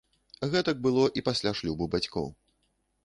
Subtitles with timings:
[0.53, 2.27] Гэтак было і пасля шлюбу бацькоў.